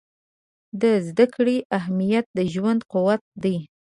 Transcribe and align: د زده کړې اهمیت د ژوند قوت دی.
د 0.81 0.83
زده 1.07 1.25
کړې 1.35 1.57
اهمیت 1.77 2.25
د 2.37 2.39
ژوند 2.53 2.81
قوت 2.93 3.21
دی. 3.43 3.57